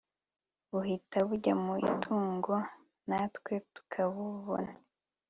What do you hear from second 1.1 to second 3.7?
bujya mu itungo natwe